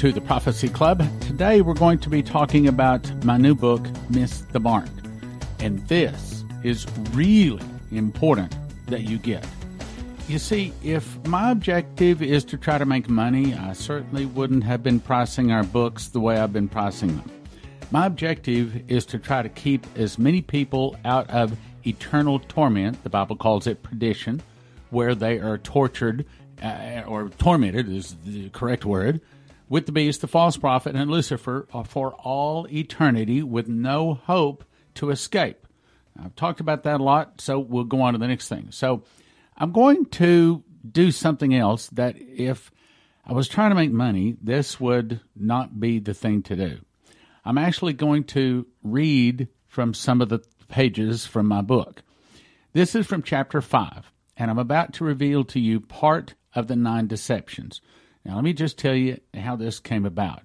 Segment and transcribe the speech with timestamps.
[0.00, 1.02] to the Prophecy Club.
[1.20, 4.88] Today we're going to be talking about my new book, Miss the Mark.
[5.58, 7.62] And this is really
[7.92, 8.56] important
[8.86, 9.46] that you get.
[10.26, 14.82] You see, if my objective is to try to make money, I certainly wouldn't have
[14.82, 17.30] been pricing our books the way I've been pricing them.
[17.90, 21.54] My objective is to try to keep as many people out of
[21.86, 24.40] eternal torment, the Bible calls it perdition,
[24.88, 26.24] where they are tortured
[26.62, 29.20] uh, or tormented is the correct word,
[29.70, 34.64] with the beast, the false prophet, and Lucifer for all eternity with no hope
[34.96, 35.66] to escape.
[36.22, 38.66] I've talked about that a lot, so we'll go on to the next thing.
[38.72, 39.04] So
[39.56, 42.70] I'm going to do something else that if
[43.24, 46.80] I was trying to make money, this would not be the thing to do.
[47.44, 52.02] I'm actually going to read from some of the pages from my book.
[52.72, 56.76] This is from chapter 5, and I'm about to reveal to you part of the
[56.76, 57.80] nine deceptions.
[58.24, 60.42] Now, let me just tell you how this came about.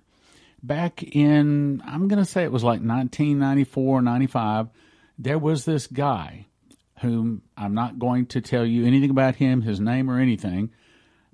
[0.63, 4.69] Back in, I'm going to say it was like 1994, 95,
[5.17, 6.47] there was this guy
[7.01, 10.71] whom I'm not going to tell you anything about him, his name, or anything,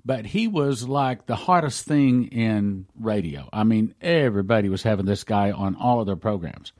[0.04, 3.48] but he was like the hottest thing in radio.
[3.52, 6.72] I mean, everybody was having this guy on all of their programs.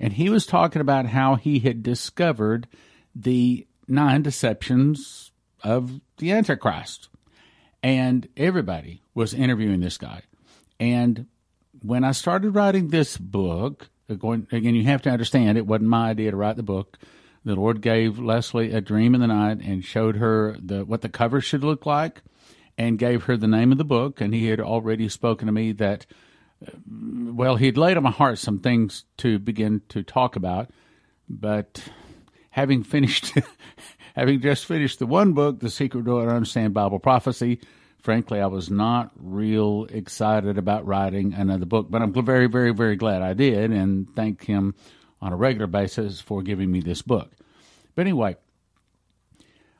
[0.00, 2.66] And he was talking about how he had discovered
[3.14, 5.30] the nine deceptions
[5.62, 7.08] of the Antichrist.
[7.84, 10.22] And everybody was interviewing this guy.
[10.80, 11.26] And
[11.82, 16.30] when I started writing this book, again, you have to understand it wasn't my idea
[16.30, 16.98] to write the book.
[17.44, 21.10] The Lord gave Leslie a dream in the night and showed her the what the
[21.10, 22.22] cover should look like,
[22.78, 24.22] and gave her the name of the book.
[24.22, 26.06] And He had already spoken to me that,
[26.66, 30.70] uh, well, He'd laid on my heart some things to begin to talk about,
[31.28, 31.86] but
[32.48, 33.34] having finished
[34.14, 37.60] having just finished the one book, The Secret Door to Understand Bible Prophecy,
[38.04, 42.96] frankly, I was not real excited about writing another book, but I'm very, very, very
[42.96, 44.74] glad I did and thank him
[45.22, 47.32] on a regular basis for giving me this book.
[47.94, 48.36] But anyway,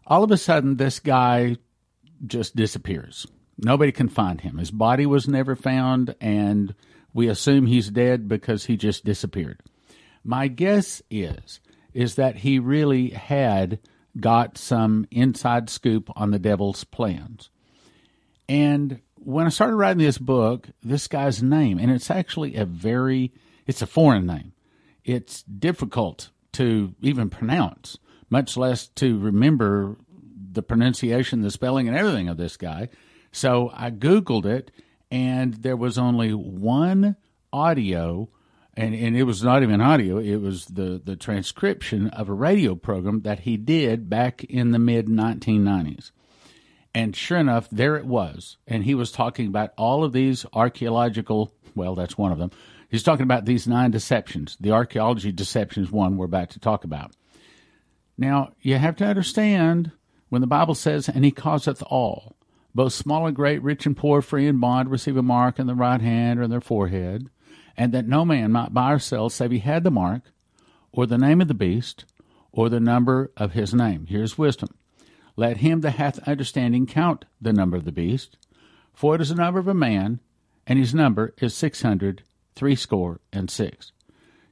[0.07, 1.59] all of a sudden, this guy
[2.27, 3.27] just disappears.
[3.59, 4.57] Nobody can find him.
[4.57, 6.75] His body was never found, and
[7.13, 9.61] we assume he's dead because he just disappeared.
[10.25, 11.61] My guess is
[11.93, 13.79] is that he really had
[14.19, 17.51] got some inside scoop on the devil's plans.
[18.49, 23.33] And when I started writing this book, this guy's name, and it's actually a very,
[23.67, 24.53] it's a foreign name.
[25.05, 27.99] It's difficult to even pronounce,
[28.31, 29.97] much less to remember
[30.53, 32.89] the pronunciation, the spelling, and everything of this guy.
[33.33, 34.71] So I Googled it,
[35.11, 37.17] and there was only one
[37.53, 38.29] audio
[38.77, 42.75] and and it was not even audio it was the the transcription of a radio
[42.75, 46.11] program that he did back in the mid 1990s
[46.95, 51.53] and sure enough there it was and he was talking about all of these archaeological
[51.75, 52.51] well that's one of them
[52.89, 57.13] he's talking about these nine deceptions the archaeology deceptions one we're about to talk about
[58.17, 59.91] now you have to understand
[60.29, 62.37] when the bible says and he causeth all
[62.75, 65.75] both small and great rich and poor free and bond receive a mark in the
[65.75, 67.29] right hand or in their forehead
[67.77, 70.23] and that no man might buy or sell save he had the mark,
[70.93, 72.05] or the name of the beast,
[72.53, 74.07] or the number of his name.
[74.09, 74.69] Here's wisdom.
[75.37, 78.37] Let him that hath understanding count the number of the beast,
[78.93, 80.21] for it is the number of a man,
[80.67, 82.23] and his number is six hundred
[82.55, 83.93] threescore and six.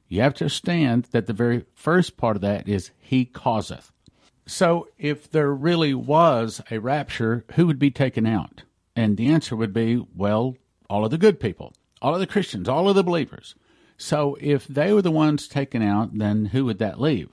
[0.07, 3.91] You have to understand that the very first part of that is he causeth.
[4.45, 8.63] So if there really was a rapture, who would be taken out?
[8.95, 10.57] And the answer would be, well,
[10.89, 11.73] all of the good people
[12.03, 13.55] all of the Christians, all of the believers.
[13.97, 17.29] So if they were the ones taken out, then who would that leave?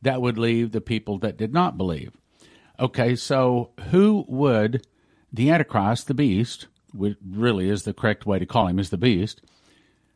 [0.00, 2.12] That would leave the people that did not believe.
[2.80, 4.86] Okay, so who would
[5.32, 8.96] the Antichrist, the beast, which really is the correct way to call him, is the
[8.96, 9.42] beast,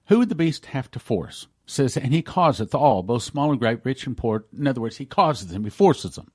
[0.06, 1.48] who would the beast have to force?
[1.66, 4.44] It says, and he causeth all, both small and great, rich and poor.
[4.56, 6.30] In other words, he causes them, he forces them.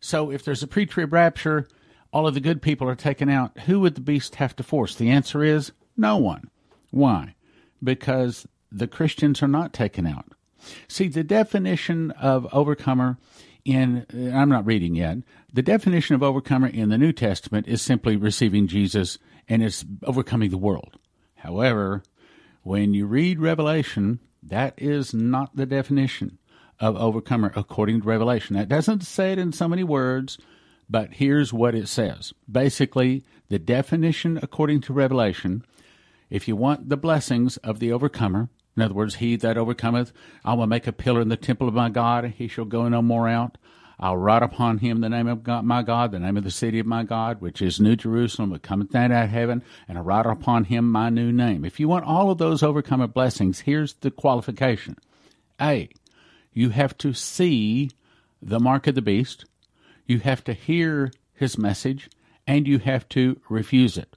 [0.00, 1.68] So if there's a pre trib rapture,
[2.12, 4.94] all of the good people are taken out, who would the beast have to force?
[4.94, 6.50] The answer is no one.
[6.90, 7.34] Why?
[7.82, 10.26] Because the Christians are not taken out.
[10.88, 13.18] See, the definition of overcomer
[13.70, 15.18] in, I'm not reading yet,
[15.52, 19.18] the definition of overcomer in the New Testament is simply receiving Jesus
[19.48, 20.98] and it's overcoming the world.
[21.36, 22.02] However,
[22.62, 26.38] when you read Revelation, that is not the definition
[26.78, 28.56] of overcomer according to Revelation.
[28.56, 30.38] That doesn't say it in so many words,
[30.88, 32.32] but here's what it says.
[32.50, 35.64] Basically, the definition according to Revelation
[36.30, 40.12] if you want the blessings of the overcomer, in other words, he that overcometh,
[40.44, 43.02] I will make a pillar in the temple of my God, he shall go no
[43.02, 43.58] more out.
[43.98, 46.78] I'll write upon him the name of God, my God, the name of the city
[46.78, 50.04] of my God, which is New Jerusalem, which cometh down out of heaven, and I'll
[50.04, 51.66] write upon him my new name.
[51.66, 54.96] If you want all of those overcomer blessings, here's the qualification.
[55.60, 55.90] A,
[56.54, 57.90] you have to see
[58.40, 59.44] the mark of the beast,
[60.06, 62.08] you have to hear his message,
[62.46, 64.16] and you have to refuse it.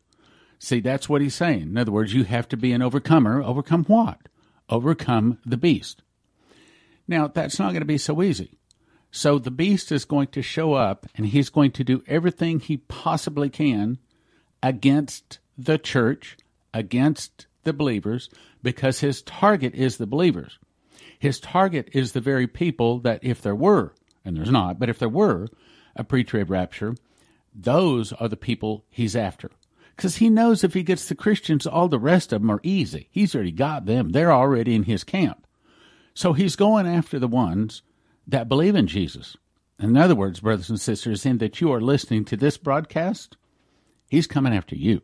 [0.60, 1.64] See, that's what he's saying.
[1.64, 3.44] In other words, you have to be an overcomer.
[3.44, 4.30] Overcome what?
[4.74, 6.02] Overcome the beast.
[7.08, 8.58] Now, that's not going to be so easy.
[9.12, 12.78] So the beast is going to show up and he's going to do everything he
[12.78, 14.00] possibly can
[14.64, 16.38] against the church,
[16.74, 18.32] against the believers,
[18.64, 20.58] because his target is the believers.
[21.20, 23.94] His target is the very people that, if there were,
[24.26, 25.50] and there's not, but if there were
[25.96, 26.96] a pre trib rapture,
[27.54, 29.52] those are the people he's after.
[29.96, 33.08] Because he knows if he gets the Christians, all the rest of them are easy.
[33.12, 35.46] He's already got them, they're already in his camp.
[36.14, 37.82] So he's going after the ones
[38.28, 39.36] that believe in Jesus.
[39.80, 43.36] In other words, brothers and sisters, in that you are listening to this broadcast,
[44.10, 45.02] he's coming after you.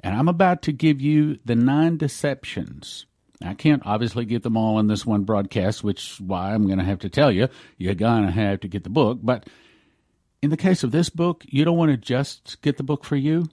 [0.00, 3.06] And I'm about to give you the nine deceptions.
[3.42, 6.84] I can't obviously get them all in this one broadcast, which why I'm going to
[6.84, 7.48] have to tell you,
[7.78, 9.18] you're going to have to get the book.
[9.22, 9.48] But
[10.42, 13.16] in the case of this book, you don't want to just get the book for
[13.16, 13.48] you.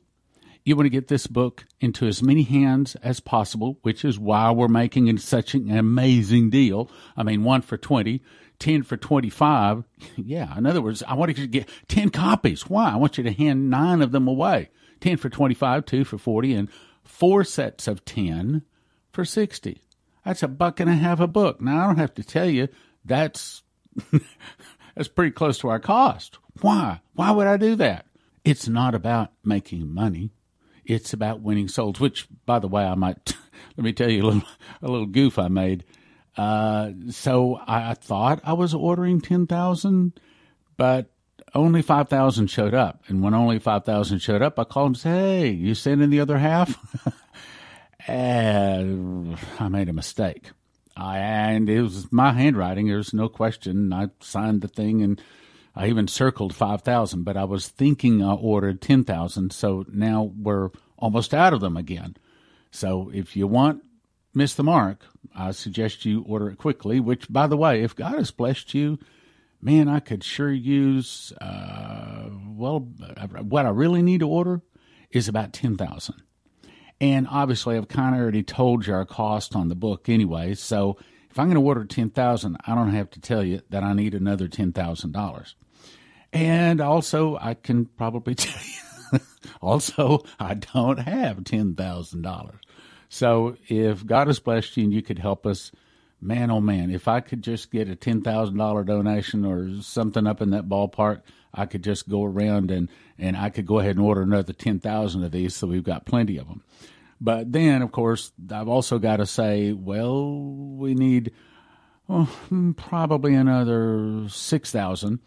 [0.63, 4.51] You want to get this book into as many hands as possible, which is why
[4.51, 6.89] we're making it such an amazing deal.
[7.17, 8.21] I mean, one for 20,
[8.59, 9.83] 10 for 25.
[10.17, 12.69] Yeah, in other words, I want you to get 10 copies.
[12.69, 12.91] Why?
[12.91, 14.69] I want you to hand nine of them away
[14.99, 16.69] 10 for 25, two for 40, and
[17.03, 18.61] four sets of 10
[19.11, 19.81] for 60.
[20.23, 21.59] That's a buck and a half a book.
[21.59, 22.67] Now, I don't have to tell you
[23.03, 23.63] that's.
[24.95, 26.37] that's pretty close to our cost.
[26.61, 27.01] Why?
[27.15, 28.05] Why would I do that?
[28.45, 30.31] It's not about making money.
[30.91, 31.99] It's about winning souls.
[31.99, 33.35] Which, by the way, I might
[33.77, 34.43] let me tell you a little
[34.81, 35.83] a little goof I made.
[36.37, 40.19] Uh, so I, I thought I was ordering ten thousand,
[40.77, 41.11] but
[41.53, 43.03] only five thousand showed up.
[43.07, 46.09] And when only five thousand showed up, I called and said, "Hey, you sent in
[46.09, 46.77] the other half?"
[48.07, 50.51] and I made a mistake.
[50.95, 52.87] I, and it was my handwriting.
[52.87, 53.93] There's no question.
[53.93, 55.21] I signed the thing and
[55.75, 59.51] I even circled 5,000, but I was thinking I ordered 10,000.
[59.53, 62.17] So now we're almost out of them again.
[62.71, 63.83] So if you want
[64.33, 68.15] Miss the Mark, I suggest you order it quickly, which, by the way, if God
[68.15, 68.99] has blessed you,
[69.61, 74.61] man, I could sure use, uh, well, what I really need to order
[75.11, 76.15] is about 10,000.
[76.99, 80.53] And obviously, I've kind of already told you our cost on the book anyway.
[80.53, 80.97] So
[81.31, 84.13] if I'm going to order 10000 I don't have to tell you that I need
[84.13, 85.53] another $10,000.
[86.33, 89.19] And also, I can probably tell you,
[89.61, 92.51] also, I don't have $10,000.
[93.09, 95.71] So if God has blessed you and you could help us,
[96.21, 100.51] man, oh man, if I could just get a $10,000 donation or something up in
[100.51, 101.21] that ballpark,
[101.53, 105.23] I could just go around and, and I could go ahead and order another 10,000
[105.23, 106.63] of these so we've got plenty of them.
[107.23, 111.31] But then, of course, I've also got to say, well, we need
[112.09, 112.27] oh,
[112.75, 115.19] probably another 6,000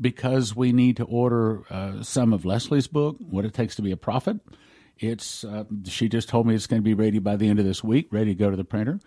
[0.00, 3.90] because we need to order uh, some of Leslie's book, What It Takes to Be
[3.90, 4.38] a Prophet.
[4.98, 7.64] It's uh, she just told me it's going to be ready by the end of
[7.64, 9.00] this week, ready to go to the printer,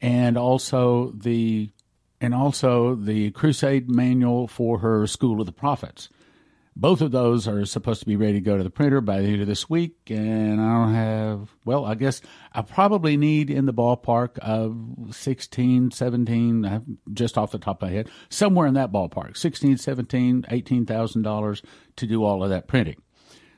[0.00, 1.70] and also the
[2.18, 6.08] and also the Crusade manual for her School of the Prophets.
[6.76, 9.28] Both of those are supposed to be ready to go to the printer by the
[9.28, 12.20] end of this week, and I don't have, well, I guess
[12.52, 17.94] I probably need in the ballpark of 16, 17, just off the top of my
[17.94, 21.62] head, somewhere in that ballpark, 16, 17, $18,000
[21.94, 23.00] to do all of that printing.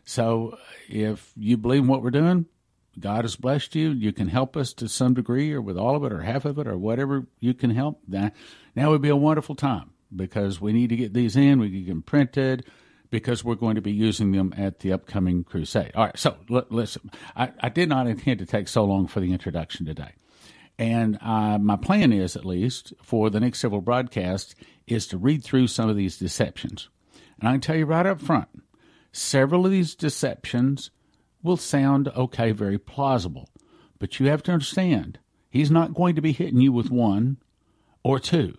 [0.05, 0.59] So
[0.89, 2.45] if you believe in what we're doing,
[3.01, 3.93] God has blessed you.
[3.93, 6.59] You can help us to some degree or with all of it or half of
[6.59, 8.01] it or whatever you can help.
[8.07, 8.31] Now,
[8.75, 11.61] now would be a wonderful time because we need to get these in.
[11.61, 12.67] We can get them printed
[13.11, 15.93] because we're going to be using them at the upcoming crusade.
[15.95, 19.21] All right, so l- listen, I, I, did not intend to take so long for
[19.21, 20.13] the introduction today.
[20.79, 24.55] And uh, my plan is, at least, for the next several broadcasts,
[24.87, 26.89] is to read through some of these deceptions.
[27.39, 28.49] And I can tell you right up front,
[29.13, 30.91] several of these deceptions
[31.43, 33.49] will sound okay, very plausible.
[33.99, 37.39] But you have to understand, he's not going to be hitting you with one
[38.03, 38.59] or two.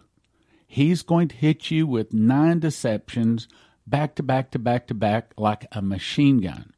[0.66, 3.48] He's going to hit you with nine deceptions
[3.88, 6.74] back to back to back to back like a machine gun.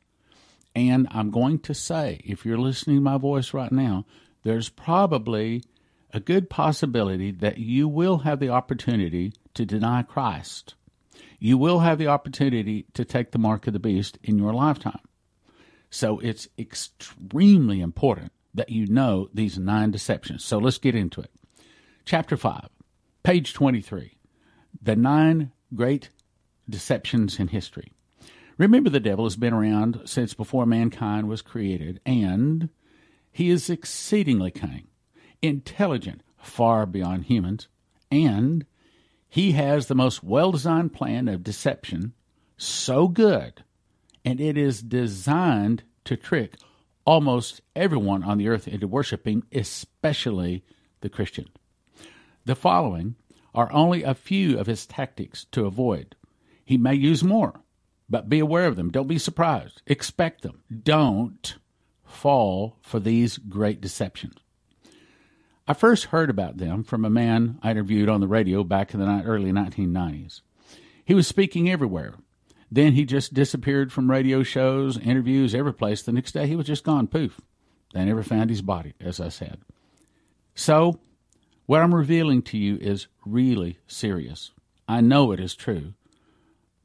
[0.75, 4.05] And I'm going to say, if you're listening to my voice right now,
[4.43, 5.63] there's probably
[6.13, 10.75] a good possibility that you will have the opportunity to deny Christ.
[11.39, 14.99] You will have the opportunity to take the mark of the beast in your lifetime.
[15.89, 20.43] So it's extremely important that you know these nine deceptions.
[20.43, 21.31] So let's get into it.
[22.05, 22.69] Chapter 5,
[23.23, 24.17] page 23.
[24.81, 26.09] The nine great
[26.69, 27.91] deceptions in history.
[28.57, 32.69] Remember, the devil has been around since before mankind was created, and
[33.31, 34.87] he is exceedingly cunning,
[35.41, 37.67] intelligent, far beyond humans,
[38.11, 38.65] and
[39.29, 42.13] he has the most well designed plan of deception,
[42.57, 43.63] so good,
[44.25, 46.55] and it is designed to trick
[47.05, 50.63] almost everyone on the earth into worshiping, especially
[51.01, 51.47] the Christian.
[52.45, 53.15] The following
[53.53, 56.15] are only a few of his tactics to avoid.
[56.69, 57.61] He may use more,
[58.07, 58.91] but be aware of them.
[58.91, 59.81] Don't be surprised.
[59.87, 60.61] Expect them.
[60.83, 61.57] Don't
[62.05, 64.35] fall for these great deceptions.
[65.67, 68.99] I first heard about them from a man I interviewed on the radio back in
[68.99, 70.41] the early 1990s.
[71.03, 72.13] He was speaking everywhere.
[72.71, 76.03] Then he just disappeared from radio shows, interviews, every place.
[76.03, 77.41] The next day he was just gone, poof.
[77.95, 79.57] They never found his body, as I said.
[80.53, 80.99] So,
[81.65, 84.51] what I'm revealing to you is really serious.
[84.87, 85.95] I know it is true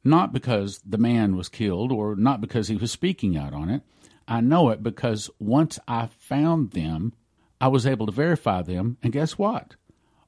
[0.05, 3.81] not because the man was killed or not because he was speaking out on it.
[4.27, 7.13] I know it because once I found them,
[7.59, 8.97] I was able to verify them.
[9.03, 9.75] And guess what?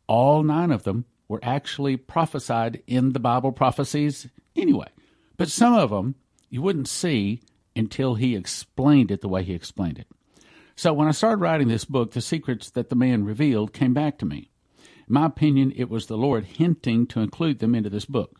[0.07, 4.87] All nine of them were actually prophesied in the Bible prophecies anyway.
[5.37, 6.15] But some of them
[6.49, 7.41] you wouldn't see
[7.75, 10.07] until he explained it the way he explained it.
[10.75, 14.17] So when I started writing this book, the secrets that the man revealed came back
[14.19, 14.49] to me.
[14.79, 18.39] In my opinion, it was the Lord hinting to include them into this book.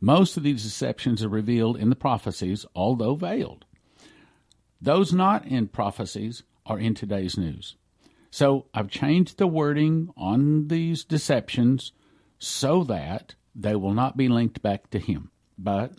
[0.00, 3.64] Most of these deceptions are revealed in the prophecies, although veiled.
[4.80, 7.76] Those not in prophecies are in today's news.
[8.30, 11.92] So I've changed the wording on these deceptions
[12.38, 15.92] so that they will not be linked back to him, but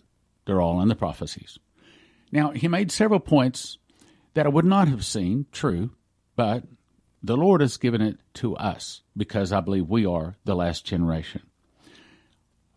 [0.46, 1.58] they're all in the prophecies.
[2.30, 3.78] Now, he made several points
[4.34, 5.90] that I would not have seen, true,
[6.36, 6.64] but
[7.22, 11.42] the Lord has given it to us because I believe we are the last generation.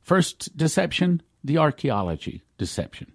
[0.02, 3.12] First deception, the archaeology deception.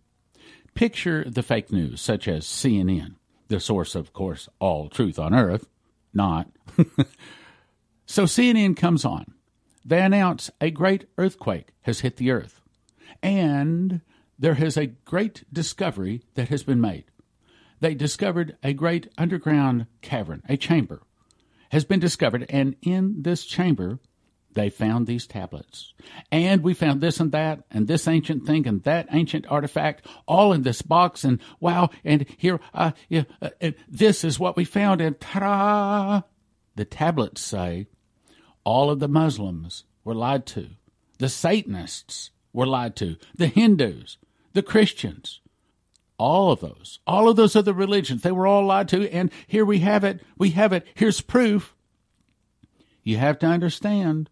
[0.75, 3.15] Picture the fake news, such as CNN,
[3.49, 5.69] the source of course, all truth on earth.
[6.13, 6.49] Not.
[8.07, 9.35] so CNN comes on.
[9.85, 12.61] They announce a great earthquake has hit the earth.
[13.23, 14.01] And
[14.39, 17.05] there has a great discovery that has been made.
[17.81, 21.03] They discovered a great underground cavern, a chamber,
[21.71, 23.99] has been discovered, and in this chamber
[24.57, 25.93] they found these tablets.
[26.33, 30.53] And we found this and that, and this ancient thing, and that ancient artifact, all
[30.53, 31.23] in this box.
[31.23, 33.51] And wow, and here, uh, yeah, uh,
[33.87, 35.01] this is what we found.
[35.01, 36.25] And ta
[36.75, 37.87] The tablets say
[38.65, 40.71] all of the Muslims were lied to,
[41.19, 44.19] the Satanists were lied to, the Hindus,
[44.55, 45.41] the Christians.
[46.19, 49.07] All of those, all of those other religions, they were all lied to.
[49.13, 50.23] And here we have it.
[50.39, 50.87] We have it.
[50.95, 51.75] Here's proof.
[53.03, 54.31] You have to understand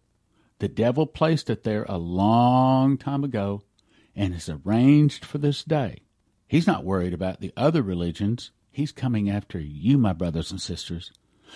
[0.59, 3.61] the devil placed it there a long time ago
[4.15, 6.01] and has arranged for this day.
[6.47, 8.51] He's not worried about the other religions.
[8.71, 11.11] He's coming after you, my brothers and sisters.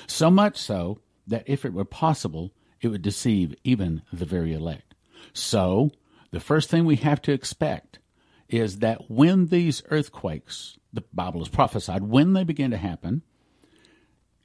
[0.08, 2.52] So much so that if it were possible,
[2.82, 4.96] it would deceive even the very elect.
[5.34, 5.92] So,
[6.32, 8.00] the first thing we have to expect
[8.48, 13.22] is that when these earthquakes, the Bible has prophesied, when they begin to happen,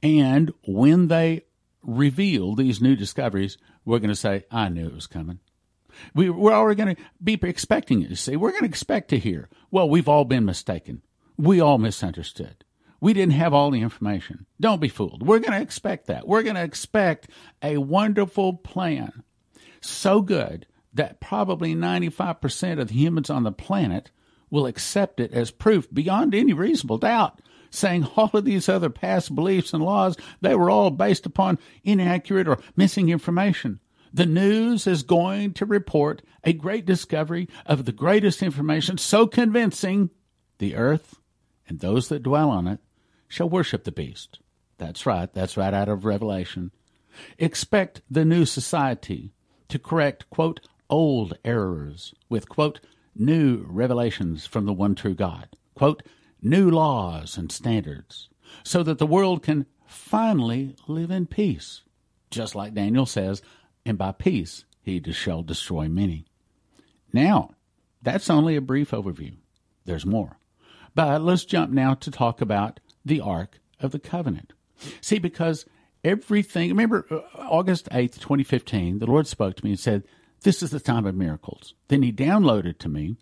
[0.03, 1.45] and when they
[1.85, 5.39] reveal these new discoveries, we're going to say, I knew it was coming.
[6.13, 8.35] We, we're already going to be expecting it, you see.
[8.35, 11.01] We're going to expect to hear, well, we've all been mistaken.
[11.37, 12.63] We all misunderstood.
[12.99, 14.45] We didn't have all the information.
[14.59, 15.25] Don't be fooled.
[15.25, 16.27] We're going to expect that.
[16.27, 17.29] We're going to expect
[17.61, 19.23] a wonderful plan
[19.81, 24.11] so good that probably 95% of the humans on the planet
[24.49, 27.41] will accept it as proof beyond any reasonable doubt
[27.75, 32.47] saying all of these other past beliefs and laws, they were all based upon inaccurate
[32.47, 33.79] or missing information.
[34.13, 40.09] The news is going to report a great discovery of the greatest information so convincing
[40.57, 41.19] the earth
[41.67, 42.79] and those that dwell on it
[43.27, 44.39] shall worship the beast.
[44.77, 46.71] That's right, that's right out of Revelation.
[47.37, 49.33] Expect the new society
[49.67, 52.79] to correct, quote, old errors with, quote,
[53.15, 55.49] new revelations from the one true God.
[55.73, 56.03] Quote,
[56.41, 58.29] new laws and standards
[58.63, 61.81] so that the world can finally live in peace,
[62.29, 63.41] just like Daniel says,
[63.85, 66.25] and by peace he shall destroy many.
[67.11, 67.51] Now,
[68.01, 69.35] that's only a brief overview.
[69.85, 70.37] There's more.
[70.93, 74.53] But let's jump now to talk about the Ark of the Covenant.
[75.01, 75.65] See, because
[76.03, 80.03] everything, remember uh, August 8th, 2015, the Lord spoke to me and said,
[80.45, 81.73] This is the time of miracles.
[81.87, 83.15] Then He downloaded to me,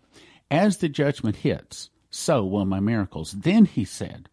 [0.52, 3.32] as the judgment hits, so will my miracles.
[3.32, 4.28] Then he said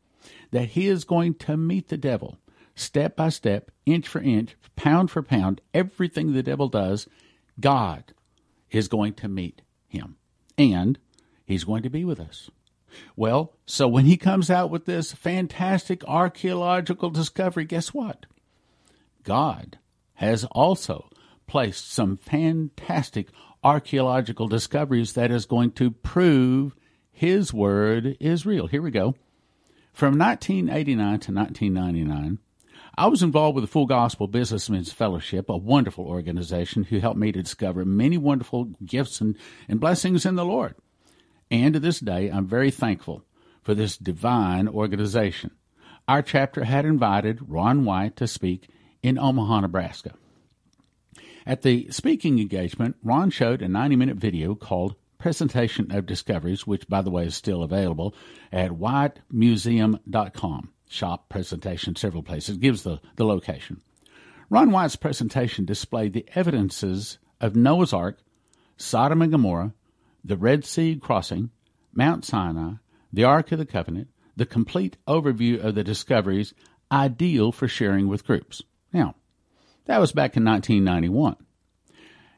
[0.50, 2.38] that he is going to meet the devil
[2.74, 7.06] step by step, inch for inch, pound for pound, everything the devil does,
[7.60, 8.12] God
[8.72, 10.16] is going to meet him.
[10.58, 10.98] And
[11.44, 12.50] he's going to be with us.
[13.14, 18.26] Well, so when he comes out with this fantastic archaeological discovery, guess what?
[19.22, 19.78] God
[20.14, 21.08] has also
[21.50, 23.26] placed some fantastic
[23.64, 26.76] archaeological discoveries that is going to prove
[27.10, 28.68] his word is real.
[28.68, 29.16] Here we go.
[29.92, 32.38] From 1989 to 1999,
[32.96, 37.32] I was involved with the Full Gospel Businessmen's Fellowship, a wonderful organization who helped me
[37.32, 39.36] to discover many wonderful gifts and,
[39.68, 40.76] and blessings in the Lord.
[41.50, 43.24] And to this day, I'm very thankful
[43.64, 45.50] for this divine organization.
[46.06, 48.68] Our chapter had invited Ron Wyatt to speak
[49.02, 50.14] in Omaha, Nebraska.
[51.46, 56.88] At the speaking engagement, Ron showed a 90 minute video called Presentation of Discoveries, which,
[56.88, 58.14] by the way, is still available
[58.52, 60.72] at wyattmuseum.com.
[60.88, 63.80] Shop presentation several places, gives the, the location.
[64.48, 68.18] Ron Wyatt's presentation displayed the evidences of Noah's Ark,
[68.76, 69.72] Sodom and Gomorrah,
[70.24, 71.50] the Red Sea crossing,
[71.92, 72.74] Mount Sinai,
[73.12, 76.54] the Ark of the Covenant, the complete overview of the discoveries,
[76.90, 78.62] ideal for sharing with groups.
[79.90, 81.34] That was back in 1991.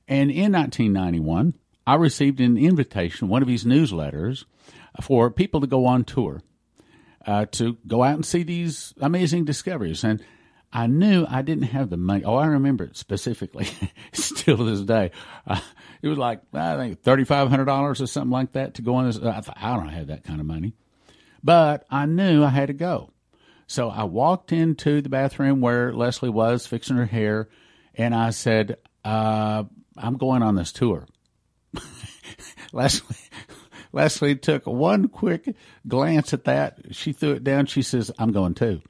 [0.08, 1.52] And in 1991,
[1.86, 4.46] I received an invitation, one of his newsletters,
[5.02, 6.40] for people to go on tour,
[7.26, 10.02] uh, to go out and see these amazing discoveries.
[10.02, 10.24] And
[10.72, 12.24] I knew I didn't have the money.
[12.24, 13.68] Oh, I remember it specifically,
[14.14, 15.10] still to this day.
[15.46, 15.60] Uh,
[16.00, 18.94] it was like I think thirty five hundred dollars or something like that to go
[18.94, 19.18] on this.
[19.18, 20.72] I thought I don't have that kind of money,
[21.44, 23.11] but I knew I had to go.
[23.72, 27.48] So I walked into the bathroom where Leslie was fixing her hair,
[27.94, 29.64] and I said, uh,
[29.96, 31.06] "I'm going on this tour."
[32.74, 33.16] Leslie,
[33.92, 35.56] Leslie took one quick
[35.88, 36.94] glance at that.
[36.94, 37.64] She threw it down.
[37.64, 38.82] She says, "I'm going too."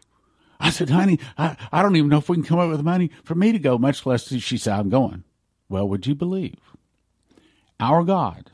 [0.59, 3.13] I said, honey, I, I don't even know if we can come up with money
[3.23, 5.23] for me to go, much less she said, I'm going.
[5.69, 6.59] Well, would you believe?
[7.81, 8.51] Our God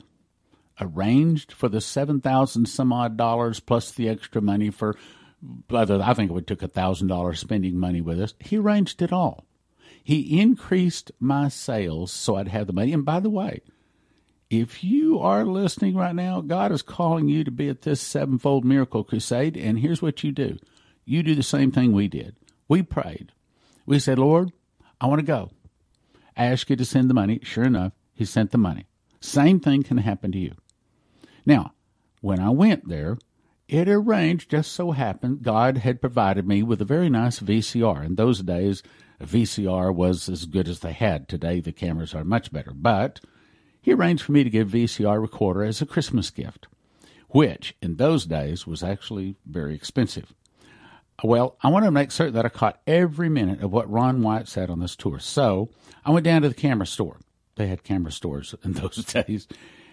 [0.81, 4.95] arranged for the 7,000 some odd dollars plus the extra money for,
[5.71, 8.33] I think we took a thousand dollars spending money with us.
[8.39, 9.45] He arranged it all.
[10.03, 12.93] He increased my sales so I'd have the money.
[12.93, 13.61] And by the way,
[14.49, 18.65] if you are listening right now, God is calling you to be at this sevenfold
[18.65, 19.55] miracle crusade.
[19.55, 20.57] And here's what you do
[21.05, 22.35] you do the same thing we did.
[22.67, 23.31] We prayed.
[23.85, 24.51] We said, Lord,
[24.99, 25.51] I want to go.
[26.35, 27.39] I Ask you to send the money.
[27.43, 28.85] Sure enough, he sent the money.
[29.19, 30.53] Same thing can happen to you.
[31.45, 31.73] Now,
[32.21, 33.17] when I went there,
[33.69, 38.03] it arranged just so happened God had provided me with a very nice VCR.
[38.03, 38.81] In those days,
[39.19, 41.29] a VCR was as good as they had.
[41.29, 42.71] Today, the cameras are much better.
[42.73, 43.19] But
[43.79, 46.67] he arranged for me to a VCR recorder as a Christmas gift,
[47.27, 50.33] which in those days was actually very expensive.
[51.23, 54.47] Well, I wanted to make certain that I caught every minute of what Ron Wyatt
[54.47, 55.19] said on this tour.
[55.19, 55.69] So
[56.03, 57.19] I went down to the camera store.
[57.55, 59.47] They had camera stores in those days.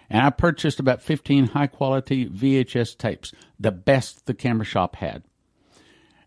[0.08, 5.24] And I purchased about 15 high quality VHS tapes, the best the camera shop had.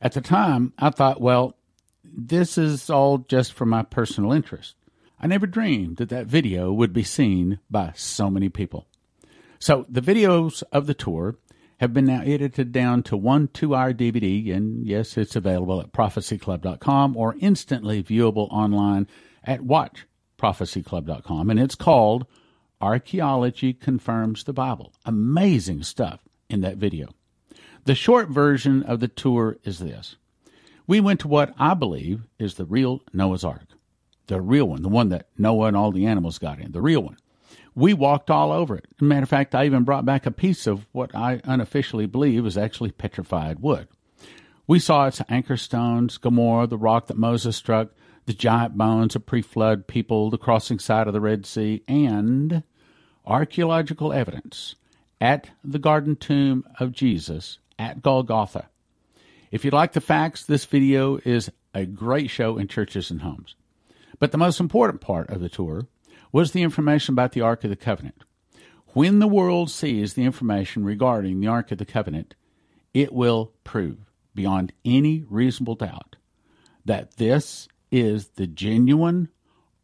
[0.02, 1.56] At the time, I thought, well,
[2.04, 4.76] this is all just for my personal interest.
[5.20, 8.88] I never dreamed that that video would be seen by so many people.
[9.60, 11.36] So the videos of the tour
[11.80, 15.92] have been now edited down to one two hour DVD, and yes, it's available at
[15.92, 19.08] prophecyclub.com or instantly viewable online
[19.44, 21.50] at watchprophecyclub.com.
[21.50, 22.26] And it's called
[22.82, 24.94] Archaeology Confirms the Bible.
[25.06, 27.10] Amazing stuff in that video.
[27.86, 30.15] The short version of the tour is this
[30.88, 33.68] We went to what I believe is the real Noah's Ark,
[34.28, 37.02] the real one, the one that Noah and all the animals got in, the real
[37.02, 37.18] one
[37.76, 38.86] we walked all over it.
[39.00, 42.58] Matter of fact, I even brought back a piece of what I unofficially believe is
[42.58, 43.88] actually petrified wood.
[44.68, 47.89] We saw its anchor stones, Gomorrah, the rock that Moses struck,
[48.26, 52.63] the giant bones of pre flood people, the crossing side of the Red Sea, and
[53.30, 54.76] archaeological evidence
[55.22, 58.68] at the garden tomb of Jesus at Golgotha.
[59.52, 63.56] If you like the facts, this video is a great show in churches and homes.
[64.18, 65.88] But the most important part of the tour
[66.32, 68.24] was the information about the Ark of the Covenant.
[68.94, 72.36] When the world sees the information regarding the Ark of the Covenant,
[72.94, 73.98] it will prove
[74.34, 76.15] beyond any reasonable doubt
[76.86, 79.30] that this is the genuine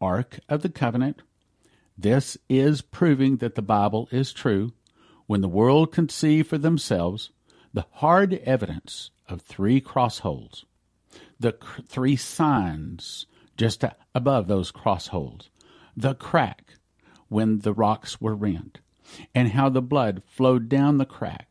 [0.02, 1.22] Ark of the Covenant.
[1.98, 4.74] This is proving that the Bible is true.
[5.28, 7.32] When the world can see for themselves
[7.74, 10.66] the hard evidence of three cross holes,
[11.40, 13.26] the three signs
[13.58, 15.50] just above those cross holes,
[15.96, 16.76] the crack
[17.30, 18.80] when the rocks were rent,
[19.34, 21.48] and how the blood flowed down the crack,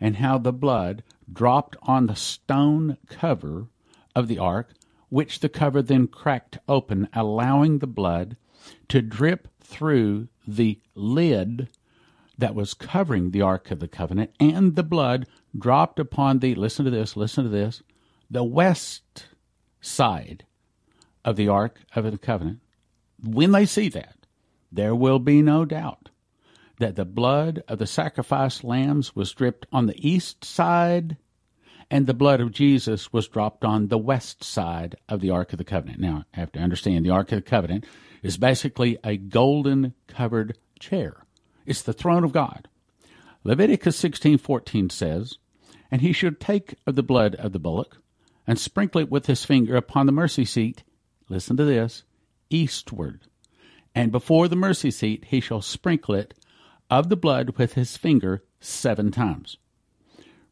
[0.00, 3.66] and how the blood dropped on the stone cover
[4.14, 4.72] of the ark,
[5.08, 8.36] which the cover then cracked open, allowing the blood
[8.88, 11.68] to drip through the lid
[12.38, 15.26] that was covering the Ark of the Covenant, and the blood
[15.56, 17.82] dropped upon the, listen to this, listen to this,
[18.30, 19.26] the west
[19.80, 20.44] side
[21.24, 22.60] of the Ark of the Covenant.
[23.22, 24.26] When they see that,
[24.72, 26.10] there will be no doubt
[26.78, 31.16] that the blood of the sacrificed lambs was dripped on the east side
[31.90, 35.58] and the blood of Jesus was dropped on the west side of the Ark of
[35.58, 36.00] the Covenant.
[36.00, 37.86] Now, I have to understand the Ark of the Covenant
[38.22, 41.24] is basically a golden covered chair.
[41.64, 42.68] It's the throne of God.
[43.44, 45.38] Leviticus 16:14 says,
[45.90, 48.02] "And he should take of the blood of the bullock
[48.46, 50.82] and sprinkle it with his finger upon the mercy seat."
[51.28, 52.04] Listen to this,
[52.50, 53.26] eastward.
[53.94, 56.34] And before the mercy seat he shall sprinkle it
[56.90, 59.56] of the blood with his finger seven times.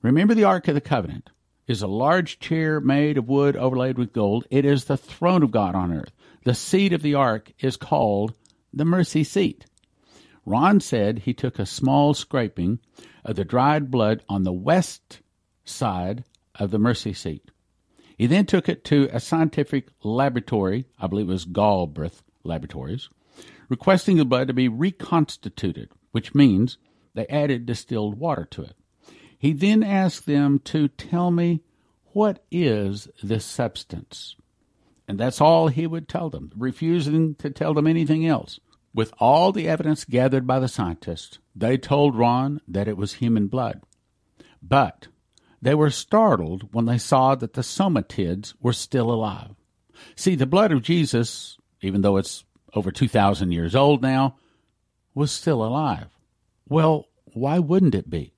[0.07, 1.31] Remember the Ark of the Covenant
[1.67, 4.47] is a large chair made of wood overlaid with gold.
[4.51, 6.13] It is the throne of God on earth.
[6.45, 8.33] The seat of the ark is called
[8.73, 9.67] the mercy seat.
[10.45, 12.79] Ron said he took a small scraping
[13.25, 15.23] of the dried blood on the west
[15.65, 16.23] side
[16.55, 17.51] of the mercy seat.
[18.17, 23.09] He then took it to a scientific laboratory, I believe it was Galbraith Laboratories,
[23.69, 26.79] requesting the blood to be reconstituted, which means
[27.15, 28.77] they added distilled water to it.
[29.39, 31.63] He then asked them to tell me
[32.13, 34.37] what is this substance.
[35.09, 38.59] And that's all he would tell them, refusing to tell them anything else.
[38.95, 43.47] With all the evidence gathered by the scientists, they told Ron that it was human
[43.47, 43.83] blood.
[44.63, 45.09] But
[45.61, 49.55] they were startled when they saw that the somatids were still alive.
[50.15, 52.45] See, the blood of Jesus, even though it's
[52.75, 54.37] over 2,000 years old now,
[55.15, 56.09] was still alive.
[56.69, 58.33] Well, why wouldn't it be?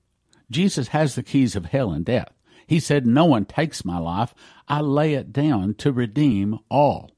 [0.51, 2.31] Jesus has the keys of hell and death.
[2.67, 4.33] He said, No one takes my life.
[4.67, 7.11] I lay it down to redeem all.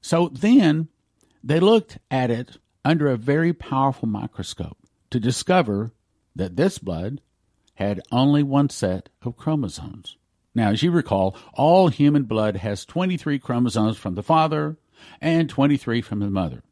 [0.00, 0.88] So then
[1.42, 4.78] they looked at it under a very powerful microscope
[5.10, 5.92] to discover
[6.36, 7.20] that this blood
[7.74, 10.16] had only one set of chromosomes.
[10.54, 14.76] Now, as you recall, all human blood has 23 chromosomes from the father
[15.20, 16.62] and 23 from the mother,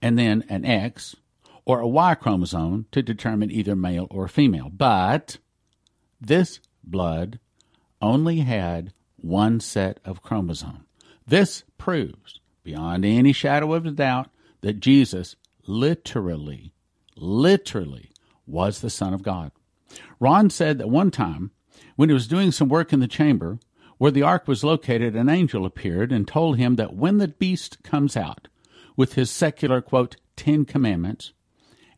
[0.00, 1.16] and then an X
[1.64, 4.68] or a Y chromosome to determine either male or female.
[4.70, 5.38] But
[6.20, 7.38] this blood
[8.00, 10.84] only had one set of chromosomes.
[11.26, 14.28] This proves, beyond any shadow of a doubt,
[14.60, 16.72] that Jesus literally,
[17.16, 18.10] literally
[18.46, 19.52] was the Son of God.
[20.18, 21.52] Ron said that one time,
[21.96, 23.58] when he was doing some work in the chamber
[23.98, 27.82] where the ark was located, an angel appeared and told him that when the beast
[27.84, 28.48] comes out
[28.96, 31.32] with his secular, quote, Ten Commandments,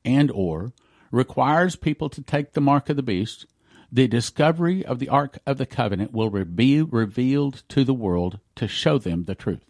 [0.04, 0.72] and or
[1.10, 3.46] requires people to take the mark of the beast,
[3.90, 8.66] the discovery of the Ark of the Covenant will be revealed to the world to
[8.66, 9.64] show them the truth.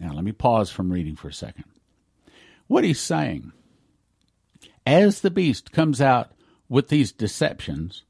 [0.00, 1.64] Now, let me pause from reading for a second.
[2.66, 3.52] What he's saying,
[4.86, 6.32] as the beast comes out
[6.68, 8.02] with these deceptions,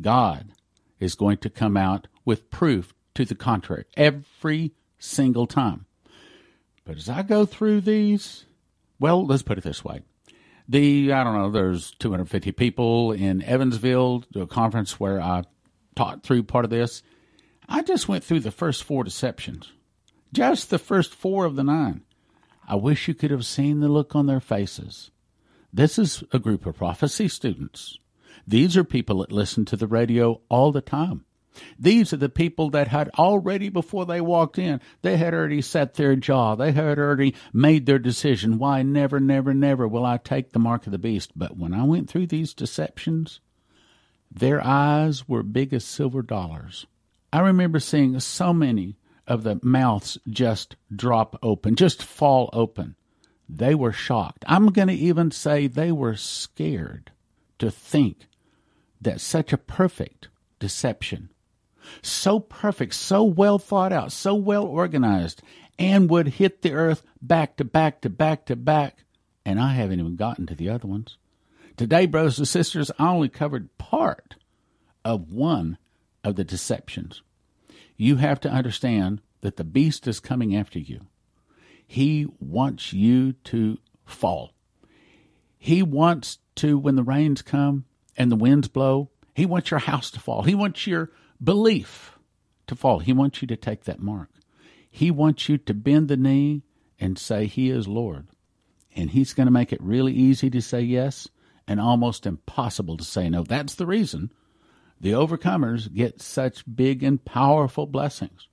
[0.00, 0.52] God
[1.00, 5.86] is going to come out with proof to the contrary every single time.
[6.84, 8.44] But as I go through these,
[8.98, 10.02] well, let's put it this way
[10.68, 15.44] the I don't know, there's 250 people in Evansville to a conference where I
[15.94, 17.02] taught through part of this.
[17.68, 19.72] I just went through the first four deceptions,
[20.32, 22.02] just the first four of the nine.
[22.66, 25.10] I wish you could have seen the look on their faces.
[25.72, 27.98] This is a group of prophecy students.
[28.46, 31.23] These are people that listen to the radio all the time.
[31.78, 35.94] These are the people that had already, before they walked in, they had already set
[35.94, 36.54] their jaw.
[36.54, 38.58] They had already made their decision.
[38.58, 41.32] Why, never, never, never will I take the mark of the beast.
[41.36, 43.40] But when I went through these deceptions,
[44.30, 46.86] their eyes were big as silver dollars.
[47.32, 52.96] I remember seeing so many of the mouths just drop open, just fall open.
[53.48, 54.44] They were shocked.
[54.48, 57.12] I'm going to even say they were scared
[57.58, 58.26] to think
[59.00, 61.30] that such a perfect deception
[62.02, 65.42] so perfect, so well thought out, so well organized,
[65.78, 69.04] and would hit the earth back to back to back to back.
[69.44, 71.16] And I haven't even gotten to the other ones.
[71.76, 74.36] Today, brothers and sisters, I only covered part
[75.04, 75.78] of one
[76.22, 77.22] of the deceptions.
[77.96, 81.02] You have to understand that the beast is coming after you.
[81.86, 84.52] He wants you to fall.
[85.58, 87.84] He wants to, when the rains come
[88.16, 90.42] and the winds blow, he wants your house to fall.
[90.42, 91.10] He wants your
[91.44, 92.18] belief
[92.66, 93.00] to fall.
[93.00, 94.30] He wants you to take that mark.
[94.90, 96.62] He wants you to bend the knee
[96.98, 98.28] and say, He is Lord.
[98.96, 101.28] And He's going to make it really easy to say yes
[101.66, 103.42] and almost impossible to say no.
[103.42, 104.32] That's the reason
[105.00, 108.48] the overcomers get such big and powerful blessings.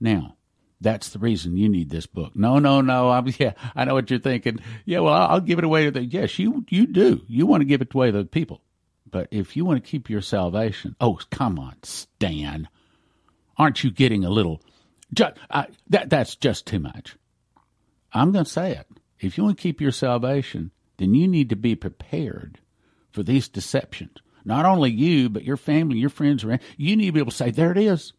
[0.00, 0.36] Now,
[0.80, 2.36] That's the reason you need this book.
[2.36, 3.08] No, no, no.
[3.10, 4.58] I'm, yeah, I know what you're thinking.
[4.84, 6.04] Yeah, well, I'll, I'll give it away to the.
[6.04, 7.22] Yes, you you do.
[7.26, 8.60] You want to give it away to the people,
[9.14, 12.66] but if you want to keep your salvation, oh, come on, Stan,
[13.56, 14.60] aren't you getting a little?
[15.12, 17.14] Just, I, that that's just too much.
[18.12, 18.88] I'm going to say it.
[19.20, 22.58] If you want to keep your salvation, then you need to be prepared
[23.12, 24.18] for these deceptions.
[24.44, 26.62] Not only you, but your family, your friends around.
[26.76, 28.14] You need to be able to say, "There it is.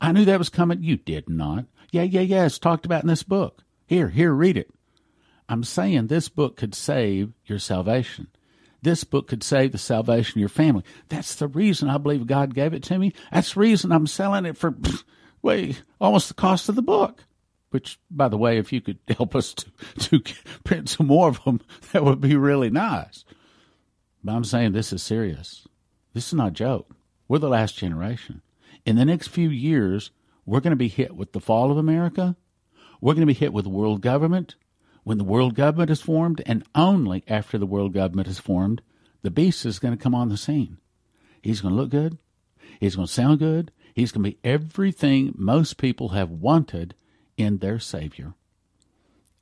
[0.00, 1.66] I knew that was coming." You did not.
[1.92, 2.46] Yeah, yeah, yeah.
[2.46, 3.62] It's talked about in this book.
[3.86, 4.74] Here, here, read it.
[5.48, 8.26] I'm saying this book could save your salvation.
[8.82, 10.82] This book could save the salvation of your family.
[11.08, 13.12] That's the reason I believe God gave it to me.
[13.32, 14.74] That's the reason I'm selling it for,
[15.42, 17.24] way almost the cost of the book.
[17.70, 19.70] Which, by the way, if you could help us to,
[20.18, 21.60] to print some more of them,
[21.92, 23.24] that would be really nice.
[24.22, 25.66] But I'm saying this is serious.
[26.12, 26.94] This is not a joke.
[27.28, 28.42] We're the last generation.
[28.84, 30.10] In the next few years,
[30.44, 32.36] we're going to be hit with the fall of America.
[33.00, 34.56] We're going to be hit with world government.
[35.04, 38.82] When the world government is formed, and only after the world government is formed,
[39.22, 40.78] the beast is going to come on the scene.
[41.42, 42.18] He's going to look good.
[42.78, 43.72] He's going to sound good.
[43.94, 46.94] He's going to be everything most people have wanted
[47.36, 48.34] in their Savior.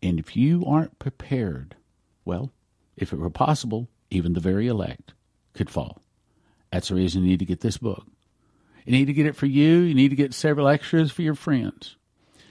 [0.03, 1.77] And if you aren't prepared,
[2.25, 2.53] well,
[2.96, 5.12] if it were possible, even the very elect
[5.55, 6.01] could fall.
[6.73, 8.07] That's the reason you need to get this book.
[8.87, 9.81] You need to get it for you.
[9.81, 11.96] You need to get several extras for your friends.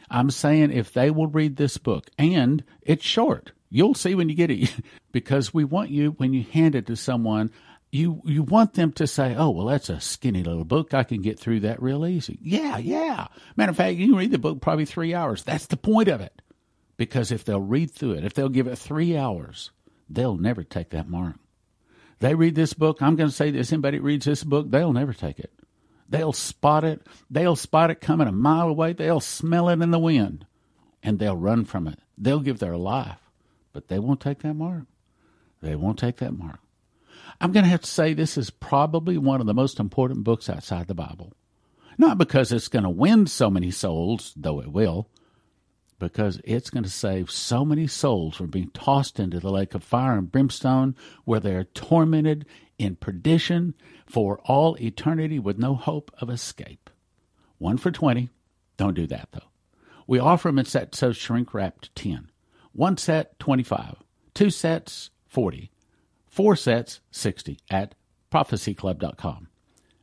[0.10, 4.36] I'm saying if they will read this book, and it's short, you'll see when you
[4.36, 4.74] get it,
[5.12, 7.52] because we want you, when you hand it to someone,
[7.91, 10.93] you you want them to say, "Oh, well, that's a skinny little book.
[10.93, 13.28] I can get through that real easy." Yeah, yeah.
[13.56, 15.43] Matter of fact, you can read the book probably three hours.
[15.43, 16.41] That's the point of it,
[16.98, 19.72] because if they'll read through it, if they'll give it three hours,
[20.10, 21.36] they'll never take that mark.
[22.19, 23.02] They read this book.
[23.02, 25.52] I'm going to say this: anybody reads this book, they'll never take it.
[26.10, 27.06] They'll spot it.
[27.30, 28.93] They'll spot it coming a mile away.
[28.93, 30.45] They'll smell it in the wind
[31.04, 32.00] and they'll run from it.
[32.17, 33.19] They'll give their life,
[33.72, 34.84] but they won't take that mark.
[35.62, 36.60] They won't take that mark.
[37.39, 40.50] I'm going to have to say this is probably one of the most important books
[40.50, 41.34] outside the Bible.
[41.98, 45.10] Not because it's going to win so many souls, though it will,
[46.00, 49.84] because it's going to save so many souls from being tossed into the lake of
[49.84, 50.95] fire and brimstone
[51.26, 52.45] where they're tormented
[52.80, 53.76] in perdition
[54.08, 56.89] for all eternity with no hope of escape.
[57.60, 58.30] One for 20.
[58.78, 59.50] Don't do that, though.
[60.08, 62.32] We offer them in sets so shrink wrapped 10.
[62.72, 63.98] One set, 25.
[64.34, 65.70] Two sets, 40.
[66.28, 67.94] Four sets, 60 at
[68.32, 69.50] prophecyclub.com.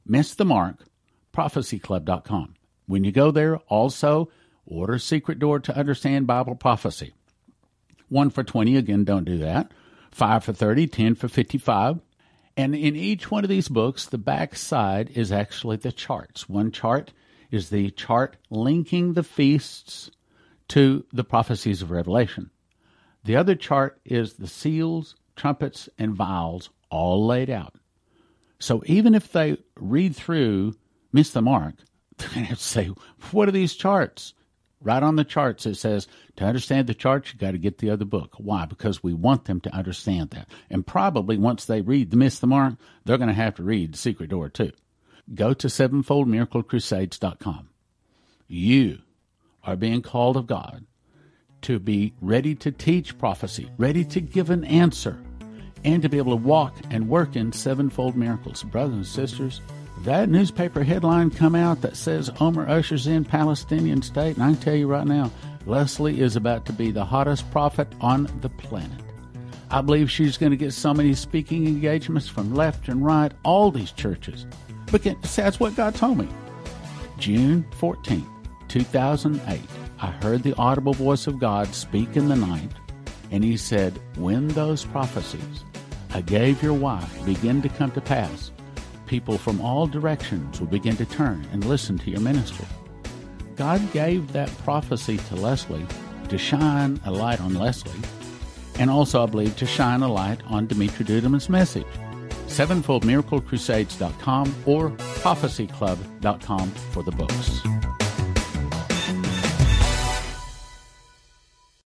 [0.04, 0.84] Miss the mark,
[1.32, 2.54] prophecyclub.com.
[2.86, 4.28] When you go there, also
[4.64, 7.14] order Secret Door to Understand Bible Prophecy.
[8.08, 9.72] One for 20, again, don't do that.
[10.10, 12.00] Five for 30, 10 for 55.
[12.56, 16.48] And in each one of these books, the back side is actually the charts.
[16.48, 17.12] One chart
[17.50, 20.10] is the chart linking the feasts
[20.68, 22.50] to the prophecies of Revelation.
[23.24, 27.74] The other chart is the seals, trumpets, and vials all laid out.
[28.58, 30.74] So even if they read through,
[31.12, 31.74] miss the mark,
[32.16, 32.90] they're going to say,
[33.32, 34.32] What are these charts?
[34.86, 37.90] Right on the charts, it says to understand the charts, you got to get the
[37.90, 38.36] other book.
[38.38, 38.66] Why?
[38.66, 40.48] Because we want them to understand that.
[40.70, 43.94] And probably once they read the Miss the Mark, they're going to have to read
[43.94, 44.70] the Secret Door too.
[45.34, 47.68] Go to sevenfoldmiraclecrusades.com.
[48.46, 48.98] You
[49.64, 50.86] are being called of God
[51.62, 55.18] to be ready to teach prophecy, ready to give an answer,
[55.82, 58.62] and to be able to walk and work in sevenfold miracles.
[58.62, 59.60] Brothers and sisters,
[60.02, 64.60] that newspaper headline come out that says Omer ushers in Palestinian state, and I can
[64.60, 65.30] tell you right now,
[65.66, 69.00] Leslie is about to be the hottest prophet on the planet.
[69.70, 73.72] I believe she's going to get so many speaking engagements from left and right, all
[73.72, 74.46] these churches.
[74.92, 76.28] But that's what God told me.
[77.18, 78.28] June 14th,
[78.68, 79.60] 2008,
[80.00, 82.70] I heard the audible voice of God speak in the night,
[83.32, 85.64] and he said, When those prophecies
[86.10, 88.52] I gave your wife begin to come to pass,
[89.06, 92.66] people from all directions will begin to turn and listen to your ministry.
[93.56, 95.86] God gave that prophecy to Leslie
[96.28, 97.92] to shine a light on Leslie,
[98.78, 101.86] and also, I believe, to shine a light on Dumitru Duduman's message.
[102.46, 107.62] SevenfoldMiracleCrusades.com or ProphecyClub.com for the books.